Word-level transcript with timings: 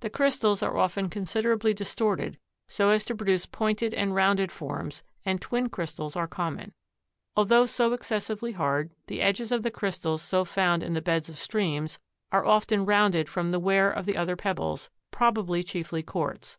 The 0.00 0.10
crystals 0.10 0.62
are 0.62 0.76
often 0.76 1.08
considerably 1.08 1.72
distorted 1.72 2.36
so 2.68 2.90
as 2.90 3.06
to 3.06 3.14
produce 3.14 3.46
pointed 3.46 3.94
and 3.94 4.14
rounded 4.14 4.52
forms, 4.52 5.02
and 5.24 5.40
twin 5.40 5.70
crystals 5.70 6.14
are 6.14 6.26
common. 6.28 6.74
Although 7.36 7.64
so 7.64 7.94
excessively 7.94 8.52
hard 8.52 8.90
the 9.06 9.22
edges 9.22 9.50
of 9.50 9.62
the 9.62 9.70
crystals 9.70 10.30
as 10.30 10.48
found 10.52 10.82
in 10.82 10.92
the 10.92 11.00
beds 11.00 11.30
of 11.30 11.38
streams 11.38 11.98
are 12.30 12.44
often 12.44 12.84
rounded 12.84 13.30
from 13.30 13.50
the 13.50 13.58
wear 13.58 13.90
of 13.90 14.04
the 14.04 14.14
other 14.18 14.36
pebbles, 14.36 14.90
probably 15.10 15.62
chiefly 15.64 16.02
quartz. 16.02 16.58